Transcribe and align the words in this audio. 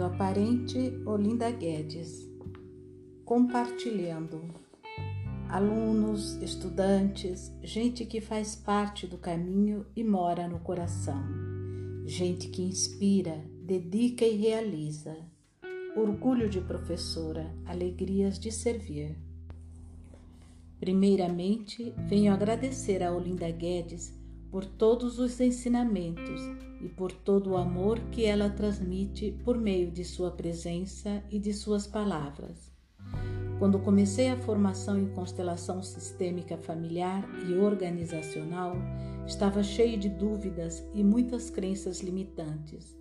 do 0.00 0.06
aparente 0.06 0.98
Olinda 1.04 1.50
Guedes. 1.50 2.26
Compartilhando. 3.22 4.42
Alunos, 5.46 6.36
estudantes, 6.36 7.52
gente 7.62 8.06
que 8.06 8.18
faz 8.18 8.56
parte 8.56 9.06
do 9.06 9.18
caminho 9.18 9.84
e 9.94 10.02
mora 10.02 10.48
no 10.48 10.58
coração. 10.60 11.22
Gente 12.06 12.48
que 12.48 12.62
inspira, 12.62 13.44
dedica 13.62 14.24
e 14.24 14.38
realiza. 14.38 15.14
Orgulho 15.94 16.48
de 16.48 16.62
professora, 16.62 17.54
alegrias 17.66 18.38
de 18.38 18.50
servir. 18.50 19.18
Primeiramente, 20.78 21.92
venho 22.08 22.32
agradecer 22.32 23.02
a 23.02 23.12
Olinda 23.12 23.50
Guedes 23.50 24.18
por 24.50 24.64
todos 24.64 25.18
os 25.18 25.40
ensinamentos 25.40 26.40
e 26.80 26.88
por 26.88 27.12
todo 27.12 27.50
o 27.50 27.56
amor 27.56 28.00
que 28.10 28.24
ela 28.24 28.50
transmite 28.50 29.32
por 29.44 29.56
meio 29.56 29.90
de 29.90 30.04
sua 30.04 30.30
presença 30.30 31.22
e 31.30 31.38
de 31.38 31.52
suas 31.52 31.86
palavras. 31.86 32.70
Quando 33.58 33.78
comecei 33.78 34.30
a 34.30 34.38
formação 34.38 34.98
em 34.98 35.08
constelação 35.08 35.82
sistêmica 35.82 36.56
familiar 36.56 37.28
e 37.46 37.54
organizacional, 37.54 38.74
estava 39.26 39.62
cheio 39.62 39.98
de 39.98 40.08
dúvidas 40.08 40.82
e 40.94 41.04
muitas 41.04 41.50
crenças 41.50 42.00
limitantes. 42.00 42.98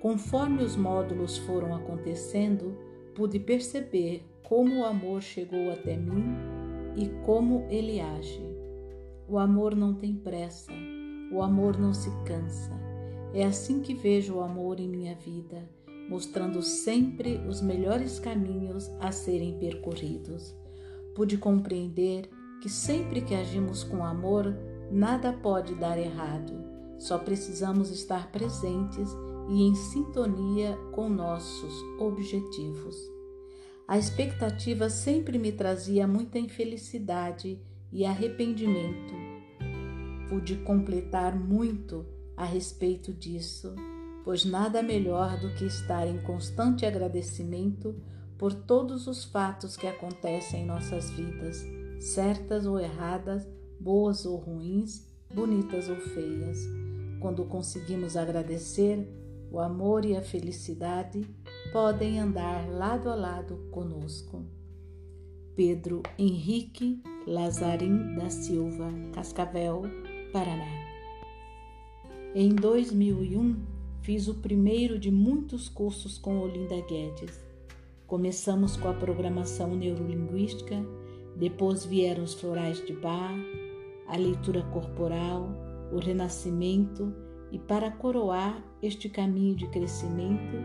Conforme 0.00 0.62
os 0.62 0.76
módulos 0.76 1.36
foram 1.38 1.74
acontecendo, 1.74 2.76
pude 3.14 3.38
perceber 3.38 4.24
como 4.42 4.80
o 4.80 4.84
amor 4.84 5.20
chegou 5.20 5.70
até 5.72 5.96
mim 5.96 6.34
e 6.96 7.08
como 7.24 7.66
ele 7.68 8.00
age. 8.00 8.51
O 9.28 9.38
amor 9.38 9.74
não 9.74 9.94
tem 9.94 10.14
pressa, 10.14 10.72
o 11.32 11.42
amor 11.42 11.78
não 11.78 11.94
se 11.94 12.10
cansa. 12.24 12.70
É 13.32 13.44
assim 13.44 13.80
que 13.80 13.94
vejo 13.94 14.34
o 14.34 14.40
amor 14.40 14.78
em 14.78 14.88
minha 14.88 15.14
vida, 15.14 15.68
mostrando 16.08 16.60
sempre 16.62 17.38
os 17.48 17.62
melhores 17.62 18.18
caminhos 18.18 18.90
a 19.00 19.10
serem 19.10 19.58
percorridos. 19.58 20.54
Pude 21.14 21.38
compreender 21.38 22.28
que 22.60 22.68
sempre 22.68 23.22
que 23.22 23.34
agimos 23.34 23.82
com 23.82 24.04
amor, 24.04 24.54
nada 24.90 25.32
pode 25.32 25.74
dar 25.74 25.98
errado. 25.98 26.52
Só 26.98 27.18
precisamos 27.18 27.90
estar 27.90 28.30
presentes 28.30 29.08
e 29.48 29.62
em 29.62 29.74
sintonia 29.74 30.76
com 30.92 31.08
nossos 31.08 31.72
objetivos. 31.98 32.96
A 33.88 33.98
expectativa 33.98 34.88
sempre 34.88 35.38
me 35.38 35.52
trazia 35.52 36.06
muita 36.06 36.38
infelicidade 36.38 37.60
e 37.92 38.04
arrependimento. 38.04 39.14
Pude 40.28 40.56
completar 40.56 41.38
muito 41.38 42.06
a 42.36 42.44
respeito 42.44 43.12
disso, 43.12 43.74
pois 44.24 44.44
nada 44.44 44.82
melhor 44.82 45.38
do 45.38 45.54
que 45.54 45.66
estar 45.66 46.06
em 46.06 46.18
constante 46.22 46.86
agradecimento 46.86 47.94
por 48.38 48.54
todos 48.54 49.06
os 49.06 49.24
fatos 49.24 49.76
que 49.76 49.86
acontecem 49.86 50.62
em 50.62 50.66
nossas 50.66 51.10
vidas, 51.10 51.64
certas 52.00 52.66
ou 52.66 52.80
erradas, 52.80 53.46
boas 53.78 54.24
ou 54.24 54.36
ruins, 54.36 55.06
bonitas 55.32 55.88
ou 55.88 55.96
feias. 55.96 56.58
Quando 57.20 57.44
conseguimos 57.44 58.16
agradecer, 58.16 59.06
o 59.50 59.60
amor 59.60 60.04
e 60.04 60.16
a 60.16 60.22
felicidade 60.22 61.28
podem 61.72 62.18
andar 62.18 62.68
lado 62.68 63.10
a 63.10 63.14
lado 63.14 63.68
conosco. 63.70 64.44
Pedro 65.54 66.02
Henrique 66.18 67.02
Lazarim 67.26 68.16
da 68.16 68.28
Silva, 68.28 68.92
Cascavel, 69.12 69.82
Paraná. 70.32 70.66
Em 72.34 72.52
2001, 72.52 73.56
fiz 74.00 74.26
o 74.26 74.34
primeiro 74.34 74.98
de 74.98 75.08
muitos 75.10 75.68
cursos 75.68 76.18
com 76.18 76.40
Olinda 76.40 76.80
Guedes. 76.80 77.38
Começamos 78.08 78.76
com 78.76 78.88
a 78.88 78.94
programação 78.94 79.76
neurolinguística, 79.76 80.84
depois 81.36 81.84
vieram 81.84 82.24
os 82.24 82.34
florais 82.34 82.84
de 82.84 82.92
Bar, 82.92 83.36
a 84.08 84.16
leitura 84.16 84.62
corporal, 84.72 85.48
o 85.92 85.98
renascimento 85.98 87.14
e 87.52 87.58
para 87.58 87.90
coroar 87.92 88.64
este 88.82 89.08
caminho 89.08 89.54
de 89.54 89.68
crescimento, 89.68 90.56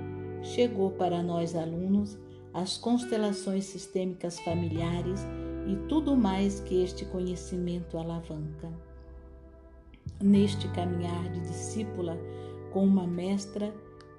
chegou 0.42 0.90
para 0.92 1.22
nós 1.22 1.56
alunos 1.56 2.18
as 2.52 2.80
constelações 2.80 3.66
sistêmicas 3.66 4.40
familiares 4.40 5.22
e 5.68 5.76
tudo 5.88 6.16
mais 6.16 6.62
que 6.62 6.82
este 6.82 7.06
conhecimento 7.06 7.98
alavanca. 7.98 8.72
Neste 10.22 10.68
caminhar 10.70 11.30
de 11.32 11.42
discípula 11.42 12.18
com 12.72 12.86
uma 12.86 13.06
mestra, 13.06 13.74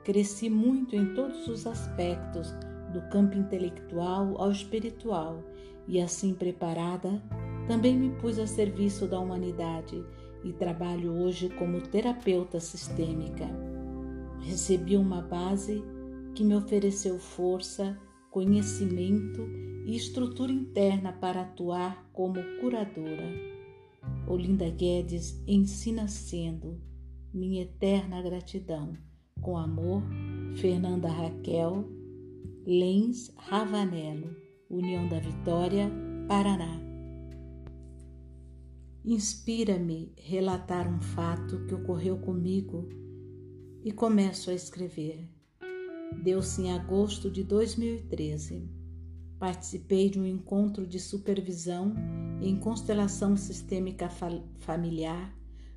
cresci 0.05 0.51
muito 0.51 0.95
em 0.95 1.15
todos 1.15 1.49
os 1.49 1.67
aspectos, 1.67 2.55
do 2.93 3.03
campo 3.11 3.37
intelectual 3.37 4.41
ao 4.41 4.51
espiritual, 4.51 5.43
e 5.87 6.01
assim 6.01 6.35
preparada, 6.35 7.23
também 7.67 7.97
me 7.97 8.11
pus 8.17 8.39
a 8.39 8.47
serviço 8.47 9.07
da 9.07 9.19
humanidade 9.19 10.05
e 10.45 10.53
trabalho 10.53 11.13
hoje 11.13 11.49
como 11.51 11.81
terapeuta 11.81 12.61
sistêmica. 12.61 13.47
Recebi 14.41 14.97
uma 14.97 15.21
base 15.21 15.83
que 16.35 16.45
me 16.45 16.55
ofereceu 16.55 17.19
força, 17.19 17.99
conhecimento 18.31 19.47
e 19.89 19.97
estrutura 19.97 20.53
interna 20.53 21.15
para 21.15 21.41
atuar 21.41 22.11
como 22.13 22.35
curadora. 22.61 23.33
Olinda 24.27 24.69
Guedes 24.69 25.43
ensina 25.47 26.07
sendo 26.07 26.79
minha 27.33 27.63
eterna 27.63 28.21
gratidão. 28.21 28.93
Com 29.41 29.57
amor, 29.57 30.03
Fernanda 30.57 31.09
Raquel, 31.09 31.89
Lens 32.67 33.33
Ravanello, 33.35 34.37
União 34.69 35.09
da 35.09 35.21
Vitória, 35.21 35.91
Paraná. 36.29 36.79
Inspira-me 39.03 40.13
relatar 40.19 40.87
um 40.87 41.01
fato 41.01 41.65
que 41.65 41.75
ocorreu 41.75 42.19
comigo 42.19 42.87
e 43.83 43.91
começo 43.91 44.51
a 44.51 44.55
escrever. 44.55 45.27
Deu-se 46.23 46.61
em 46.61 46.73
agosto 46.73 47.31
de 47.31 47.43
2013. 47.43 48.78
Participei 49.39 50.11
de 50.11 50.19
um 50.19 50.27
encontro 50.27 50.87
de 50.87 50.99
supervisão 50.99 51.95
em 52.41 52.57
constelação 52.57 53.37
sistêmica 53.37 54.09
familiar 54.59 55.33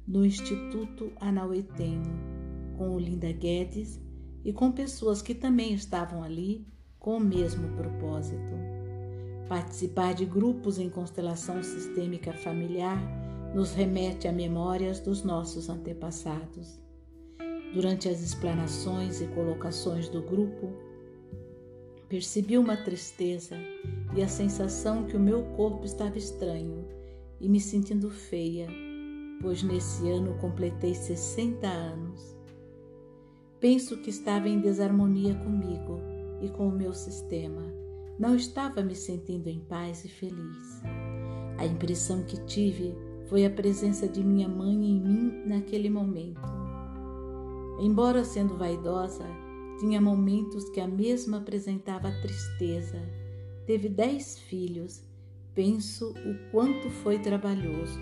no 0.08 0.26
Instituto 0.26 1.12
Anauetenho, 1.20 2.12
com 2.76 2.90
Olinda 2.90 3.32
Guedes 3.32 4.00
e 4.44 4.52
com 4.52 4.72
pessoas 4.72 5.22
que 5.22 5.36
também 5.36 5.74
estavam 5.74 6.24
ali 6.24 6.68
com 6.98 7.18
o 7.18 7.20
mesmo 7.20 7.68
propósito. 7.76 8.52
Participar 9.48 10.14
de 10.14 10.26
grupos 10.26 10.80
em 10.80 10.90
constelação 10.90 11.62
sistêmica 11.62 12.34
familiar 12.34 13.00
nos 13.54 13.74
remete 13.74 14.28
a 14.28 14.32
memórias 14.32 15.00
dos 15.00 15.24
nossos 15.24 15.70
antepassados. 15.70 16.80
Durante 17.74 18.10
as 18.10 18.22
explanações 18.22 19.22
e 19.22 19.28
colocações 19.28 20.10
do 20.10 20.22
grupo, 20.22 20.91
percebi 22.12 22.58
uma 22.58 22.76
tristeza 22.76 23.56
e 24.14 24.22
a 24.22 24.28
sensação 24.28 25.06
que 25.06 25.16
o 25.16 25.20
meu 25.20 25.44
corpo 25.56 25.86
estava 25.86 26.18
estranho 26.18 26.86
e 27.40 27.48
me 27.48 27.58
sentindo 27.58 28.10
feia, 28.10 28.68
pois 29.42 29.64
nesse 29.64 30.10
ano 30.10 30.38
completei 30.42 30.94
60 30.94 31.66
anos. 31.66 32.38
Penso 33.62 33.96
que 33.96 34.10
estava 34.10 34.50
em 34.50 34.60
desarmonia 34.60 35.36
comigo 35.36 36.02
e 36.42 36.50
com 36.50 36.68
o 36.68 36.72
meu 36.72 36.94
sistema. 36.94 37.64
Não 38.20 38.36
estava 38.36 38.84
me 38.84 38.94
sentindo 38.94 39.48
em 39.48 39.62
paz 39.62 40.04
e 40.04 40.10
feliz. 40.10 40.82
A 41.58 41.66
impressão 41.66 42.26
que 42.26 42.44
tive 42.44 42.94
foi 43.30 43.46
a 43.46 43.50
presença 43.50 44.06
de 44.06 44.22
minha 44.22 44.50
mãe 44.50 44.74
em 44.74 45.00
mim 45.00 45.44
naquele 45.46 45.90
momento. 45.90 46.42
Embora 47.80 48.26
sendo 48.26 48.58
vaidosa, 48.58 49.26
tinha 49.82 50.00
momentos 50.00 50.70
que 50.70 50.80
a 50.80 50.88
mesma 50.88 51.38
apresentava 51.38 52.12
tristeza. 52.22 53.02
Teve 53.66 53.90
dez 53.90 54.38
filhos. 54.38 55.04
Penso 55.56 56.12
o 56.12 56.52
quanto 56.52 56.88
foi 56.92 57.18
trabalhoso. 57.18 58.00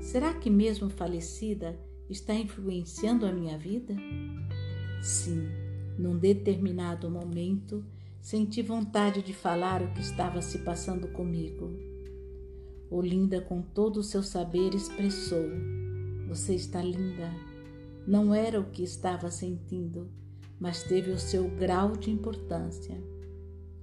Será 0.00 0.32
que, 0.32 0.48
mesmo 0.48 0.88
falecida, 0.88 1.76
está 2.08 2.32
influenciando 2.34 3.26
a 3.26 3.32
minha 3.32 3.58
vida? 3.58 3.96
Sim, 5.02 5.48
num 5.98 6.16
determinado 6.16 7.10
momento, 7.10 7.84
senti 8.20 8.62
vontade 8.62 9.22
de 9.22 9.34
falar 9.34 9.82
o 9.82 9.92
que 9.92 10.00
estava 10.00 10.40
se 10.40 10.60
passando 10.60 11.08
comigo. 11.08 11.76
Olinda, 12.88 13.40
com 13.40 13.60
todo 13.60 13.96
o 13.96 14.04
seu 14.04 14.22
saber, 14.22 14.72
expressou: 14.72 15.48
Você 16.28 16.54
está 16.54 16.80
linda. 16.80 17.28
Não 18.06 18.32
era 18.32 18.60
o 18.60 18.70
que 18.70 18.84
estava 18.84 19.30
sentindo, 19.30 20.08
mas 20.62 20.84
teve 20.84 21.10
o 21.10 21.18
seu 21.18 21.48
grau 21.48 21.96
de 21.96 22.08
importância. 22.08 22.96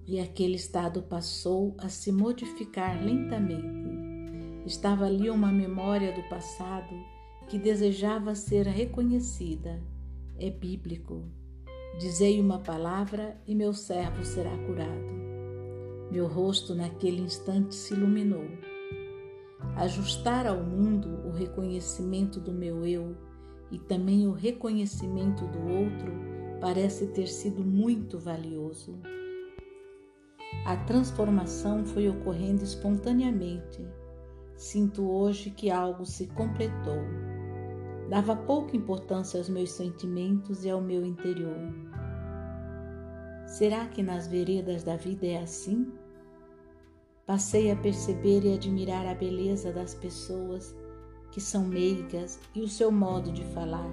E 0.07 0.17
aquele 0.17 0.55
estado 0.55 1.01
passou 1.01 1.75
a 1.77 1.89
se 1.89 2.09
modificar 2.09 3.03
lentamente. 3.03 4.65
Estava 4.65 5.05
ali 5.05 5.29
uma 5.29 5.51
memória 5.51 6.13
do 6.13 6.23
passado 6.29 6.95
que 7.49 7.59
desejava 7.59 8.33
ser 8.33 8.65
reconhecida. 8.65 9.83
É 10.37 10.49
bíblico. 10.49 11.25
Dizei 11.99 12.39
uma 12.39 12.59
palavra 12.59 13.37
e 13.45 13.53
meu 13.53 13.73
servo 13.73 14.23
será 14.23 14.57
curado. 14.59 15.19
Meu 16.09 16.27
rosto 16.27 16.73
naquele 16.73 17.21
instante 17.21 17.75
se 17.75 17.93
iluminou. 17.93 18.47
Ajustar 19.75 20.47
ao 20.47 20.63
mundo 20.63 21.27
o 21.27 21.31
reconhecimento 21.31 22.39
do 22.39 22.53
meu 22.53 22.85
eu 22.85 23.17
e 23.69 23.77
também 23.77 24.25
o 24.27 24.31
reconhecimento 24.31 25.45
do 25.45 25.59
outro 25.59 26.38
parece 26.59 27.07
ter 27.07 27.27
sido 27.27 27.63
muito 27.63 28.19
valioso. 28.19 28.99
A 30.65 30.75
transformação 30.75 31.85
foi 31.85 32.09
ocorrendo 32.09 32.63
espontaneamente. 32.63 33.85
Sinto 34.55 35.09
hoje 35.09 35.51
que 35.51 35.71
algo 35.71 36.05
se 36.05 36.27
completou. 36.27 37.01
Dava 38.09 38.35
pouca 38.35 38.75
importância 38.75 39.39
aos 39.39 39.47
meus 39.47 39.71
sentimentos 39.71 40.65
e 40.65 40.69
ao 40.69 40.81
meu 40.81 41.05
interior. 41.05 41.57
Será 43.45 43.85
que 43.87 44.03
nas 44.03 44.27
veredas 44.27 44.83
da 44.83 44.95
vida 44.95 45.25
é 45.25 45.37
assim? 45.37 45.91
Passei 47.25 47.71
a 47.71 47.75
perceber 47.75 48.43
e 48.43 48.53
admirar 48.53 49.05
a 49.05 49.13
beleza 49.13 49.71
das 49.71 49.93
pessoas 49.93 50.75
que 51.31 51.39
são 51.39 51.63
meigas 51.63 52.39
e 52.55 52.61
o 52.61 52.67
seu 52.67 52.91
modo 52.91 53.31
de 53.31 53.43
falar, 53.45 53.89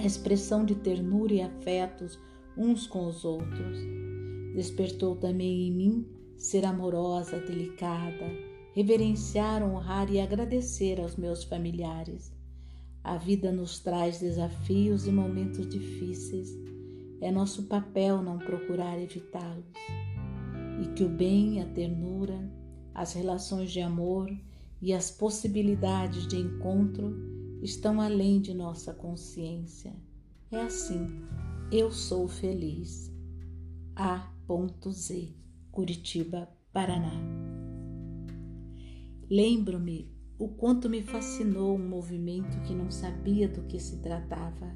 a 0.00 0.06
expressão 0.06 0.64
de 0.64 0.74
ternura 0.74 1.34
e 1.34 1.42
afetos 1.42 2.18
uns 2.56 2.86
com 2.86 3.06
os 3.06 3.22
outros. 3.22 3.78
Despertou 4.54 5.14
também 5.16 5.68
em 5.68 5.72
mim 5.72 6.06
ser 6.38 6.64
amorosa, 6.64 7.38
delicada, 7.38 8.26
reverenciar, 8.74 9.62
honrar 9.62 10.10
e 10.10 10.18
agradecer 10.18 10.98
aos 10.98 11.16
meus 11.16 11.44
familiares. 11.44 12.32
A 13.04 13.18
vida 13.18 13.52
nos 13.52 13.78
traz 13.78 14.20
desafios 14.20 15.06
e 15.06 15.12
momentos 15.12 15.68
difíceis 15.68 16.50
é 17.20 17.30
nosso 17.30 17.64
papel 17.64 18.22
não 18.22 18.38
procurar 18.38 18.98
evitá-los. 18.98 19.66
E 20.82 20.94
que 20.94 21.04
o 21.04 21.08
bem, 21.10 21.60
a 21.60 21.66
ternura, 21.66 22.50
as 22.94 23.12
relações 23.12 23.70
de 23.70 23.82
amor 23.82 24.34
e 24.80 24.94
as 24.94 25.10
possibilidades 25.10 26.26
de 26.26 26.38
encontro 26.38 27.29
estão 27.62 28.00
além 28.00 28.40
de 28.40 28.54
nossa 28.54 28.92
consciência. 28.92 29.94
É 30.50 30.60
assim, 30.60 31.22
eu 31.70 31.90
sou 31.90 32.26
feliz. 32.28 33.12
A.Z, 33.94 35.34
Curitiba, 35.70 36.48
Paraná. 36.72 37.12
Lembro-me 39.30 40.12
o 40.38 40.48
quanto 40.48 40.88
me 40.88 41.02
fascinou 41.02 41.76
um 41.76 41.88
movimento 41.88 42.60
que 42.62 42.74
não 42.74 42.90
sabia 42.90 43.48
do 43.48 43.62
que 43.62 43.78
se 43.78 44.00
tratava 44.00 44.74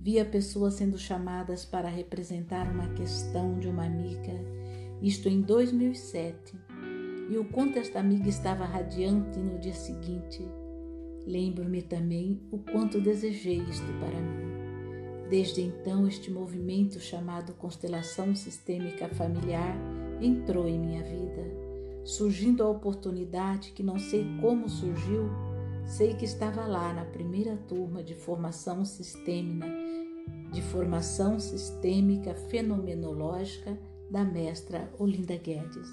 Via 0.00 0.24
pessoas 0.24 0.74
sendo 0.74 0.96
chamadas 0.96 1.64
para 1.64 1.88
representar 1.88 2.70
uma 2.70 2.88
questão 2.94 3.58
de 3.58 3.68
uma 3.68 3.84
amiga, 3.84 4.32
isto 5.02 5.28
em 5.28 5.40
2007, 5.40 6.54
e 7.28 7.36
o 7.36 7.44
quanto 7.44 7.78
esta 7.78 7.98
amiga 7.98 8.28
estava 8.28 8.64
radiante 8.64 9.38
no 9.40 9.58
dia 9.58 9.74
seguinte. 9.74 10.48
Lembro-me 11.28 11.82
também 11.82 12.40
o 12.50 12.58
quanto 12.58 13.00
desejei 13.00 13.58
isto 13.58 13.86
para 14.00 14.18
mim. 14.18 15.28
Desde 15.28 15.60
então, 15.60 16.08
este 16.08 16.30
movimento 16.30 16.98
chamado 16.98 17.52
Constelação 17.52 18.34
Sistêmica 18.34 19.08
Familiar 19.10 19.76
entrou 20.22 20.66
em 20.66 20.78
minha 20.78 21.02
vida, 21.02 21.44
surgindo 22.02 22.62
a 22.62 22.70
oportunidade 22.70 23.72
que 23.72 23.82
não 23.82 23.98
sei 23.98 24.26
como 24.40 24.70
surgiu, 24.70 25.28
sei 25.84 26.14
que 26.14 26.24
estava 26.24 26.66
lá 26.66 26.94
na 26.94 27.04
primeira 27.04 27.56
turma 27.68 28.02
de 28.02 28.14
formação 28.14 28.82
sistêmica 28.86 29.66
de 30.52 30.62
formação 30.62 31.38
sistêmica 31.38 32.34
fenomenológica 32.34 33.78
da 34.10 34.24
mestra 34.24 34.90
Olinda 34.98 35.36
Guedes. 35.36 35.88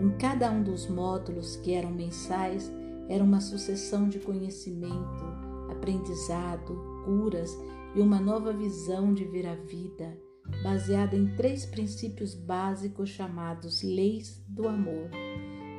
Em 0.00 0.10
cada 0.18 0.50
um 0.50 0.62
dos 0.62 0.88
módulos, 0.88 1.56
que 1.56 1.74
eram 1.74 1.90
mensais, 1.90 2.72
era 3.08 3.22
uma 3.22 3.40
sucessão 3.40 4.08
de 4.08 4.18
conhecimento, 4.18 5.24
aprendizado, 5.70 6.76
curas 7.04 7.56
e 7.94 8.00
uma 8.00 8.20
nova 8.20 8.52
visão 8.52 9.14
de 9.14 9.24
ver 9.24 9.46
a 9.46 9.54
vida, 9.54 10.16
baseada 10.62 11.16
em 11.16 11.34
três 11.36 11.64
princípios 11.64 12.34
básicos 12.34 13.08
chamados 13.08 13.82
leis 13.82 14.44
do 14.48 14.68
amor, 14.68 15.10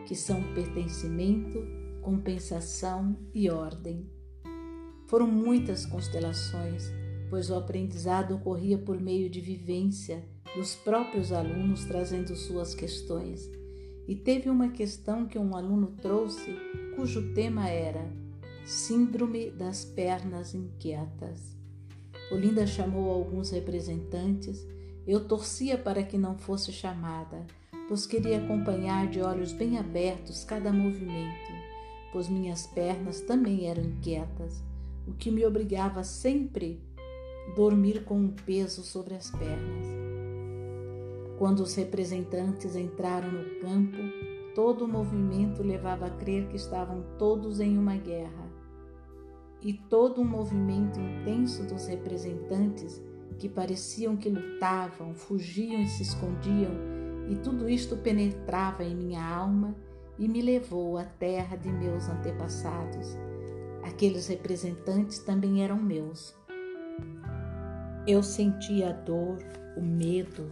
que 0.07 0.15
são 0.15 0.41
pertencimento, 0.53 1.59
compensação 2.01 3.17
e 3.33 3.49
ordem. 3.49 4.09
Foram 5.07 5.27
muitas 5.27 5.85
constelações 5.85 6.91
pois 7.29 7.49
o 7.49 7.55
aprendizado 7.55 8.35
ocorria 8.35 8.77
por 8.77 8.99
meio 8.99 9.29
de 9.29 9.39
vivência 9.39 10.25
dos 10.55 10.75
próprios 10.75 11.31
alunos 11.31 11.85
trazendo 11.85 12.35
suas 12.35 12.73
questões. 12.73 13.49
E 14.07 14.15
teve 14.15 14.49
uma 14.49 14.69
questão 14.69 15.27
que 15.27 15.37
um 15.37 15.55
aluno 15.55 15.95
trouxe, 16.01 16.55
cujo 16.99 17.33
tema 17.33 17.69
era 17.69 18.05
Síndrome 18.65 19.51
das 19.51 19.85
Pernas 19.85 20.53
Inquietas. 20.53 21.55
Olinda 22.29 22.67
chamou 22.67 23.09
alguns 23.09 23.51
representantes. 23.51 24.67
Eu 25.07 25.25
torcia 25.25 25.77
para 25.77 26.03
que 26.03 26.17
não 26.17 26.37
fosse 26.37 26.73
chamada, 26.73 27.47
pois 27.87 28.05
queria 28.05 28.39
acompanhar 28.39 29.07
de 29.07 29.21
olhos 29.21 29.53
bem 29.53 29.77
abertos 29.77 30.43
cada 30.43 30.73
movimento, 30.73 31.53
pois 32.11 32.27
minhas 32.27 32.67
pernas 32.67 33.21
também 33.21 33.69
eram 33.69 33.81
inquietas, 33.81 34.61
o 35.07 35.13
que 35.13 35.31
me 35.31 35.45
obrigava 35.45 36.03
sempre 36.03 36.83
dormir 37.55 38.03
com 38.03 38.19
um 38.19 38.29
peso 38.29 38.83
sobre 38.83 39.15
as 39.15 39.31
pernas. 39.31 39.87
Quando 41.37 41.61
os 41.61 41.73
representantes 41.75 42.75
entraram 42.75 43.31
no 43.31 43.61
campo, 43.61 44.38
todo 44.59 44.83
o 44.83 44.87
movimento 44.89 45.63
levava 45.63 46.07
a 46.07 46.09
crer 46.09 46.49
que 46.49 46.57
estavam 46.57 47.01
todos 47.17 47.61
em 47.61 47.77
uma 47.77 47.95
guerra. 47.95 48.51
E 49.61 49.71
todo 49.71 50.19
um 50.19 50.25
movimento 50.25 50.99
intenso 50.99 51.63
dos 51.63 51.87
representantes 51.87 53.01
que 53.37 53.47
pareciam 53.47 54.17
que 54.17 54.29
lutavam, 54.29 55.15
fugiam 55.15 55.79
e 55.81 55.87
se 55.87 56.03
escondiam, 56.03 56.73
e 57.29 57.37
tudo 57.37 57.69
isto 57.69 57.95
penetrava 57.95 58.83
em 58.83 58.93
minha 58.93 59.23
alma 59.23 59.73
e 60.17 60.27
me 60.27 60.41
levou 60.41 60.97
à 60.97 61.05
terra 61.05 61.55
de 61.55 61.71
meus 61.71 62.09
antepassados. 62.09 63.17
Aqueles 63.81 64.27
representantes 64.27 65.19
também 65.19 65.63
eram 65.63 65.81
meus. 65.81 66.35
Eu 68.05 68.21
sentia 68.21 68.89
a 68.89 68.91
dor, 68.91 69.37
o 69.77 69.81
medo. 69.81 70.51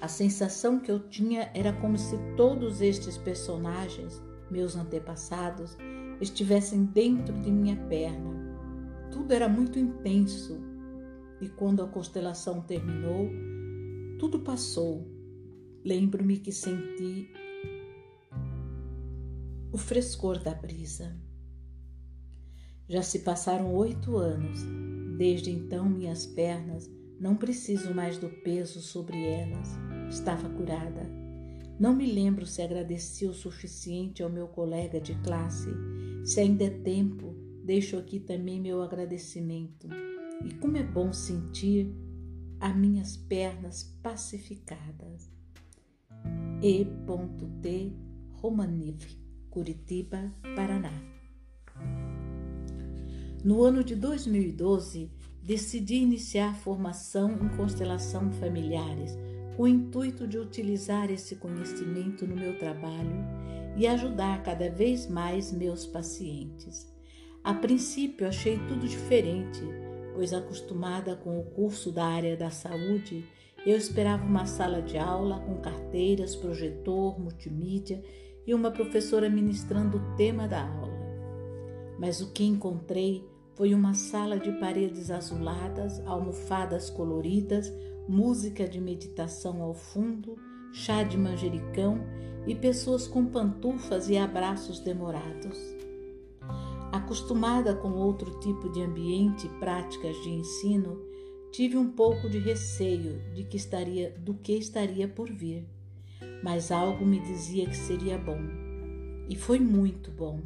A 0.00 0.08
sensação 0.08 0.78
que 0.78 0.90
eu 0.90 1.00
tinha 1.08 1.50
era 1.54 1.72
como 1.72 1.96
se 1.96 2.16
todos 2.36 2.80
estes 2.80 3.16
personagens, 3.16 4.22
meus 4.50 4.76
antepassados, 4.76 5.76
estivessem 6.20 6.84
dentro 6.84 7.34
de 7.40 7.50
minha 7.50 7.76
perna. 7.88 8.34
Tudo 9.10 9.32
era 9.32 9.48
muito 9.48 9.78
intenso. 9.78 10.60
E 11.40 11.48
quando 11.48 11.82
a 11.82 11.88
constelação 11.88 12.62
terminou, 12.62 13.28
tudo 14.18 14.40
passou. 14.40 15.06
Lembro-me 15.84 16.38
que 16.38 16.52
senti 16.52 17.30
o 19.72 19.78
frescor 19.78 20.42
da 20.42 20.54
brisa. 20.54 21.16
Já 22.88 23.02
se 23.02 23.20
passaram 23.20 23.74
oito 23.74 24.16
anos 24.16 24.64
Desde 25.16 25.50
então, 25.50 25.88
minhas 25.88 26.26
pernas 26.26 26.90
não 27.18 27.36
preciso 27.36 27.94
mais 27.94 28.18
do 28.18 28.28
peso 28.28 28.80
sobre 28.80 29.22
elas. 29.22 29.68
Estava 30.08 30.48
curada. 30.48 31.02
Não 31.78 31.94
me 31.94 32.10
lembro 32.10 32.46
se 32.46 32.62
agradeci 32.62 33.26
o 33.26 33.34
suficiente 33.34 34.22
ao 34.22 34.30
meu 34.30 34.48
colega 34.48 35.00
de 35.00 35.14
classe. 35.16 35.68
Se 36.24 36.40
ainda 36.40 36.64
é 36.64 36.70
tempo, 36.70 37.34
deixo 37.64 37.96
aqui 37.96 38.20
também 38.20 38.60
meu 38.60 38.82
agradecimento. 38.82 39.88
E 40.44 40.54
como 40.54 40.76
é 40.76 40.82
bom 40.82 41.12
sentir 41.12 41.92
as 42.60 42.74
minhas 42.76 43.16
pernas 43.16 43.96
pacificadas. 44.02 45.30
E.T. 46.62 47.92
Romaniv, 48.32 49.18
Curitiba, 49.50 50.32
Paraná. 50.54 50.92
No 53.44 53.62
ano 53.62 53.84
de 53.84 53.94
2012, 53.94 55.10
decidi 55.46 55.94
iniciar 55.98 56.56
formação 56.56 57.30
em 57.40 57.56
constelação 57.56 58.32
familiares, 58.32 59.16
com 59.56 59.62
o 59.62 59.68
intuito 59.68 60.26
de 60.26 60.38
utilizar 60.38 61.08
esse 61.08 61.36
conhecimento 61.36 62.26
no 62.26 62.34
meu 62.34 62.58
trabalho 62.58 63.24
e 63.76 63.86
ajudar 63.86 64.42
cada 64.42 64.68
vez 64.68 65.06
mais 65.06 65.52
meus 65.52 65.86
pacientes. 65.86 66.92
A 67.44 67.54
princípio 67.54 68.26
achei 68.26 68.58
tudo 68.66 68.88
diferente, 68.88 69.62
pois 70.14 70.32
acostumada 70.32 71.14
com 71.14 71.38
o 71.38 71.44
curso 71.44 71.92
da 71.92 72.06
área 72.06 72.36
da 72.36 72.50
saúde, 72.50 73.24
eu 73.64 73.76
esperava 73.76 74.24
uma 74.24 74.46
sala 74.46 74.82
de 74.82 74.98
aula 74.98 75.38
com 75.38 75.60
carteiras, 75.60 76.34
projetor, 76.34 77.20
multimídia 77.20 78.02
e 78.44 78.52
uma 78.52 78.72
professora 78.72 79.30
ministrando 79.30 79.98
o 79.98 80.16
tema 80.16 80.48
da 80.48 80.66
aula. 80.66 80.96
Mas 82.00 82.20
o 82.20 82.32
que 82.32 82.42
encontrei 82.42 83.24
Foi 83.56 83.72
uma 83.72 83.94
sala 83.94 84.38
de 84.38 84.52
paredes 84.52 85.10
azuladas, 85.10 86.06
almofadas 86.06 86.90
coloridas, 86.90 87.72
música 88.06 88.68
de 88.68 88.78
meditação 88.78 89.62
ao 89.62 89.72
fundo, 89.72 90.36
chá 90.74 91.02
de 91.02 91.16
manjericão 91.16 91.98
e 92.46 92.54
pessoas 92.54 93.08
com 93.08 93.24
pantufas 93.24 94.10
e 94.10 94.18
abraços 94.18 94.78
demorados. 94.80 95.56
Acostumada 96.92 97.74
com 97.74 97.92
outro 97.92 98.38
tipo 98.40 98.70
de 98.70 98.82
ambiente 98.82 99.46
e 99.46 99.58
práticas 99.58 100.14
de 100.22 100.28
ensino, 100.28 101.00
tive 101.50 101.78
um 101.78 101.90
pouco 101.90 102.28
de 102.28 102.38
receio 102.38 103.22
de 103.32 103.42
que 103.42 103.56
estaria 103.56 104.10
do 104.18 104.34
que 104.34 104.52
estaria 104.52 105.08
por 105.08 105.32
vir, 105.32 105.66
mas 106.44 106.70
algo 106.70 107.06
me 107.06 107.20
dizia 107.20 107.64
que 107.64 107.76
seria 107.76 108.18
bom. 108.18 108.38
E 109.30 109.34
foi 109.34 109.58
muito 109.58 110.10
bom. 110.10 110.42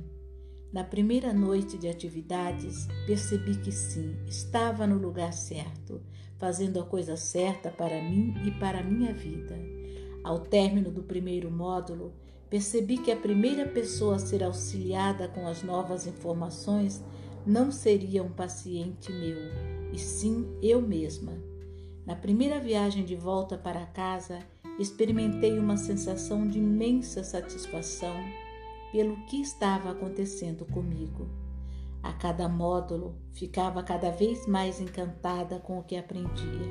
Na 0.73 0.85
primeira 0.85 1.33
noite 1.33 1.77
de 1.77 1.89
atividades, 1.89 2.87
percebi 3.05 3.57
que 3.57 3.73
sim, 3.73 4.15
estava 4.29 4.87
no 4.87 4.97
lugar 4.97 5.33
certo, 5.33 6.01
fazendo 6.39 6.79
a 6.79 6.85
coisa 6.85 7.17
certa 7.17 7.71
para 7.71 8.01
mim 8.01 8.35
e 8.45 8.53
para 8.53 8.79
a 8.79 8.83
minha 8.85 9.13
vida. 9.13 9.59
Ao 10.23 10.39
término 10.39 10.93
do 10.93 11.03
primeiro 11.03 11.51
módulo, 11.51 12.13
percebi 12.49 12.99
que 12.99 13.11
a 13.11 13.17
primeira 13.17 13.67
pessoa 13.67 14.15
a 14.15 14.19
ser 14.21 14.45
auxiliada 14.45 15.27
com 15.27 15.45
as 15.49 15.61
novas 15.65 16.07
informações 16.07 17.03
não 17.45 17.73
seria 17.73 18.23
um 18.23 18.31
paciente 18.31 19.13
meu, 19.13 19.39
e 19.93 19.99
sim 19.99 20.57
eu 20.63 20.81
mesma. 20.81 21.33
Na 22.07 22.15
primeira 22.15 22.61
viagem 22.61 23.05
de 23.05 23.17
volta 23.17 23.59
para 23.59 23.87
casa, 23.87 24.39
experimentei 24.79 25.59
uma 25.59 25.77
sensação 25.77 26.47
de 26.47 26.59
imensa 26.59 27.25
satisfação 27.25 28.15
pelo 28.93 29.17
que 29.27 29.41
estava 29.41 29.91
acontecendo 29.91 30.65
comigo. 30.65 31.29
A 32.03 32.13
cada 32.13 32.49
módulo, 32.49 33.15
ficava 33.33 33.83
cada 33.83 34.11
vez 34.11 34.47
mais 34.47 34.81
encantada 34.81 35.59
com 35.59 35.79
o 35.79 35.83
que 35.83 35.97
aprendia. 35.97 36.67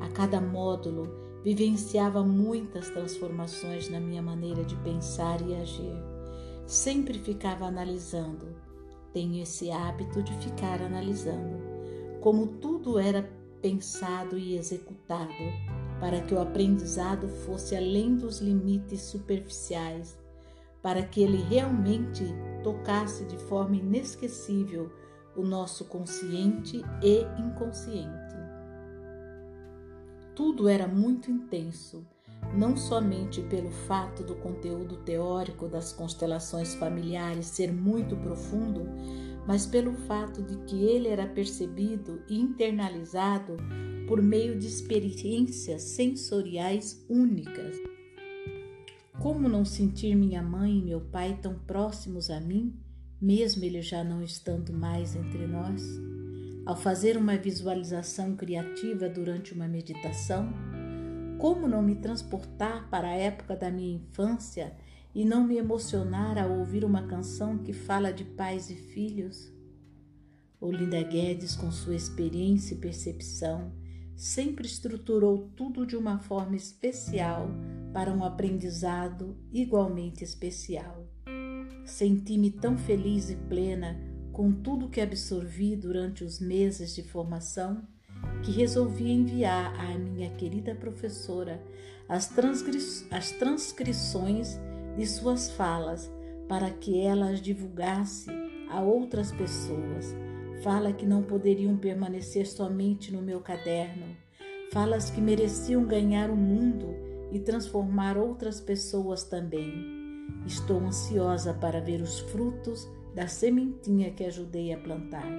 A 0.00 0.08
cada 0.08 0.40
módulo, 0.40 1.08
vivenciava 1.42 2.22
muitas 2.22 2.90
transformações 2.90 3.88
na 3.88 3.98
minha 3.98 4.22
maneira 4.22 4.62
de 4.64 4.76
pensar 4.76 5.40
e 5.40 5.54
agir. 5.54 5.96
Sempre 6.66 7.18
ficava 7.18 7.64
analisando. 7.64 8.46
Tenho 9.12 9.42
esse 9.42 9.70
hábito 9.70 10.22
de 10.22 10.34
ficar 10.34 10.82
analisando. 10.82 11.58
Como 12.20 12.46
tudo 12.46 12.98
era 12.98 13.22
pensado 13.62 14.38
e 14.38 14.56
executado 14.56 15.32
para 15.98 16.20
que 16.20 16.34
o 16.34 16.40
aprendizado 16.40 17.26
fosse 17.28 17.74
além 17.74 18.14
dos 18.16 18.40
limites 18.40 19.00
superficiais 19.02 20.16
para 20.82 21.02
que 21.02 21.22
ele 21.22 21.38
realmente 21.38 22.24
tocasse 22.62 23.24
de 23.24 23.36
forma 23.36 23.76
inesquecível 23.76 24.90
o 25.36 25.42
nosso 25.42 25.84
consciente 25.84 26.82
e 27.02 27.22
inconsciente. 27.40 28.36
Tudo 30.34 30.68
era 30.68 30.86
muito 30.86 31.30
intenso, 31.30 32.06
não 32.54 32.76
somente 32.76 33.42
pelo 33.42 33.70
fato 33.70 34.22
do 34.22 34.36
conteúdo 34.36 34.96
teórico 34.98 35.68
das 35.68 35.92
constelações 35.92 36.74
familiares 36.74 37.46
ser 37.46 37.72
muito 37.72 38.16
profundo, 38.16 38.88
mas 39.46 39.66
pelo 39.66 39.94
fato 39.94 40.42
de 40.42 40.56
que 40.58 40.84
ele 40.84 41.08
era 41.08 41.26
percebido 41.26 42.22
e 42.28 42.38
internalizado 42.38 43.56
por 44.06 44.22
meio 44.22 44.58
de 44.58 44.66
experiências 44.66 45.82
sensoriais 45.82 47.04
únicas. 47.08 47.76
Como 49.20 49.48
não 49.48 49.64
sentir 49.64 50.14
minha 50.14 50.40
mãe 50.40 50.78
e 50.78 50.82
meu 50.82 51.00
pai 51.00 51.36
tão 51.42 51.58
próximos 51.58 52.30
a 52.30 52.38
mim, 52.38 52.78
mesmo 53.20 53.64
eles 53.64 53.84
já 53.84 54.04
não 54.04 54.22
estando 54.22 54.72
mais 54.72 55.16
entre 55.16 55.44
nós? 55.44 55.82
Ao 56.64 56.76
fazer 56.76 57.16
uma 57.16 57.36
visualização 57.36 58.36
criativa 58.36 59.08
durante 59.08 59.52
uma 59.52 59.66
meditação, 59.66 60.52
como 61.36 61.66
não 61.66 61.82
me 61.82 61.96
transportar 61.96 62.88
para 62.90 63.08
a 63.08 63.14
época 63.14 63.56
da 63.56 63.72
minha 63.72 63.96
infância 63.96 64.72
e 65.12 65.24
não 65.24 65.44
me 65.44 65.56
emocionar 65.56 66.38
ao 66.38 66.56
ouvir 66.56 66.84
uma 66.84 67.02
canção 67.08 67.58
que 67.58 67.72
fala 67.72 68.12
de 68.12 68.24
pais 68.24 68.70
e 68.70 68.76
filhos? 68.76 69.52
Olinda 70.60 71.02
Guedes, 71.02 71.56
com 71.56 71.72
sua 71.72 71.96
experiência 71.96 72.74
e 72.74 72.78
percepção, 72.78 73.72
sempre 74.14 74.66
estruturou 74.66 75.50
tudo 75.56 75.84
de 75.84 75.96
uma 75.96 76.20
forma 76.20 76.54
especial 76.54 77.48
para 77.92 78.12
um 78.12 78.24
aprendizado 78.24 79.36
igualmente 79.52 80.22
especial. 80.24 81.06
Senti-me 81.84 82.50
tão 82.50 82.76
feliz 82.76 83.30
e 83.30 83.36
plena 83.36 83.98
com 84.32 84.52
tudo 84.52 84.88
que 84.88 85.00
absorvi 85.00 85.74
durante 85.74 86.22
os 86.22 86.40
meses 86.40 86.94
de 86.94 87.02
formação 87.02 87.82
que 88.42 88.52
resolvi 88.52 89.10
enviar 89.10 89.74
à 89.78 89.96
minha 89.98 90.30
querida 90.30 90.74
professora 90.74 91.62
as, 92.08 92.32
as 93.10 93.30
transcrições 93.32 94.58
de 94.96 95.06
suas 95.06 95.50
falas 95.50 96.10
para 96.48 96.70
que 96.70 97.00
ela 97.00 97.30
as 97.30 97.40
divulgasse 97.40 98.30
a 98.70 98.80
outras 98.80 99.32
pessoas 99.32 100.14
Fala 100.62 100.92
que 100.92 101.06
não 101.06 101.22
poderiam 101.22 101.76
permanecer 101.76 102.46
somente 102.46 103.12
no 103.12 103.22
meu 103.22 103.40
caderno. 103.40 104.16
Falas 104.72 105.08
que 105.08 105.20
mereciam 105.20 105.84
ganhar 105.84 106.30
o 106.30 106.36
mundo 106.36 106.94
e 107.30 107.38
transformar 107.38 108.16
outras 108.16 108.60
pessoas 108.60 109.24
também. 109.24 109.98
Estou 110.46 110.80
ansiosa 110.80 111.52
para 111.52 111.80
ver 111.80 112.00
os 112.00 112.20
frutos 112.20 112.88
da 113.14 113.26
sementinha 113.26 114.10
que 114.10 114.24
ajudei 114.24 114.72
a 114.72 114.78
plantar. 114.78 115.30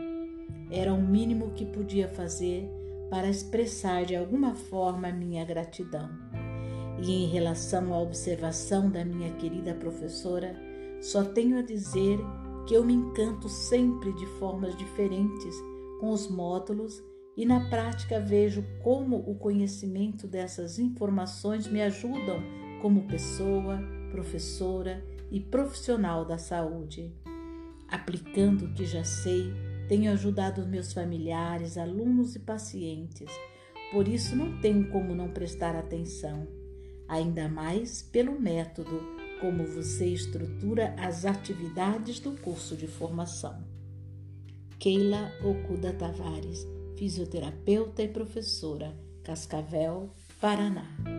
Era 0.70 0.94
o 0.94 1.02
mínimo 1.02 1.52
que 1.52 1.66
podia 1.66 2.08
fazer 2.08 2.70
para 3.10 3.28
expressar 3.28 4.06
de 4.06 4.16
alguma 4.16 4.54
forma 4.54 5.12
minha 5.12 5.44
gratidão. 5.44 6.10
E 7.02 7.24
em 7.24 7.28
relação 7.28 7.94
à 7.94 8.00
observação 8.00 8.90
da 8.90 9.04
minha 9.04 9.32
querida 9.34 9.74
professora, 9.74 10.56
só 11.02 11.24
tenho 11.24 11.58
a 11.58 11.62
dizer 11.62 12.20
que 12.68 12.76
eu 12.76 12.84
me 12.84 12.94
encanto 12.94 13.50
sempre 13.50 14.14
de 14.14 14.26
formas 14.38 14.76
diferentes 14.76 15.56
com 16.00 16.12
os 16.12 16.30
módulos 16.30 17.02
e 17.40 17.46
na 17.46 17.70
prática 17.70 18.20
vejo 18.20 18.66
como 18.84 19.16
o 19.16 19.34
conhecimento 19.34 20.28
dessas 20.28 20.78
informações 20.78 21.70
me 21.70 21.82
ajudam 21.82 22.44
como 22.82 23.08
pessoa, 23.08 23.80
professora 24.12 25.02
e 25.32 25.40
profissional 25.40 26.26
da 26.26 26.38
saúde. 26.38 27.16
Aplicando 27.88 28.66
o 28.66 28.74
que 28.74 28.86
já 28.86 29.06
sei, 29.06 29.54
tenho 29.88 30.12
ajudado 30.12 30.68
meus 30.68 30.92
familiares, 30.92 31.78
alunos 31.78 32.36
e 32.36 32.40
pacientes. 32.40 33.32
Por 33.94 34.10
isso 34.10 34.36
não 34.36 34.60
tenho 34.60 34.90
como 34.90 35.16
não 35.16 35.30
prestar 35.30 35.78
atenção, 35.78 36.46
ainda 37.08 37.48
mais 37.48 38.02
pelo 38.02 38.38
método 38.38 39.02
como 39.40 39.64
você 39.64 40.08
estrutura 40.08 40.94
as 40.98 41.24
atividades 41.24 42.20
do 42.20 42.34
curso 42.34 42.76
de 42.76 42.86
formação. 42.86 43.64
Keila 44.78 45.32
Okuda 45.42 45.94
Tavares, 45.94 46.68
fisioterapeuta 47.00 48.02
e 48.04 48.10
professora, 48.10 48.94
Cascavel, 49.24 50.10
Paraná. 50.38 51.19